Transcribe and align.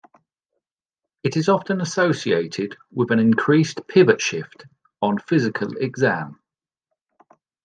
It 1.21 1.37
is 1.37 1.47
often 1.47 1.79
associated 1.79 2.75
with 2.89 3.11
an 3.11 3.19
increased 3.19 3.85
'pivot 3.87 4.19
shift' 4.19 4.65
on 4.99 5.19
physical 5.19 5.77
exam. 5.77 6.41